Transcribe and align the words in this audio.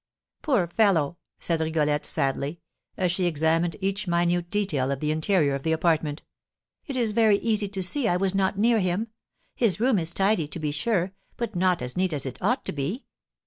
"Poor 0.41 0.65
fellow!" 0.65 1.17
said 1.39 1.61
Rigolette, 1.61 2.07
sadly, 2.07 2.59
as 2.97 3.11
she 3.11 3.25
examined 3.25 3.77
each 3.81 4.07
minute 4.07 4.49
detail 4.49 4.89
of 4.89 4.99
the 4.99 5.11
interior 5.11 5.53
of 5.53 5.61
the 5.61 5.73
apartment; 5.73 6.23
"it 6.87 6.95
is 6.95 7.11
very 7.11 7.37
easy 7.37 7.67
to 7.67 7.83
see 7.83 8.07
I 8.07 8.17
was 8.17 8.33
not 8.33 8.57
near 8.57 8.79
him. 8.79 9.09
His 9.53 9.79
room 9.79 9.99
is 9.99 10.11
tidy, 10.11 10.47
to 10.47 10.57
be 10.57 10.71
sure, 10.71 11.13
but 11.37 11.55
not 11.55 11.83
as 11.83 11.95
neat 11.95 12.13
as 12.13 12.25
it 12.25 12.41
ought 12.41 12.65
to 12.65 12.71
be. 12.71 13.05